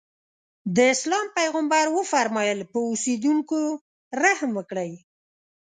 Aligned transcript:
د 0.75 0.77
اسلام 0.93 1.27
پیغمبر 1.37 1.85
وفرمایل 1.97 2.59
په 2.71 2.77
اوسېدونکو 2.89 3.59
رحم 4.23 4.51
وکړئ. 4.57 4.91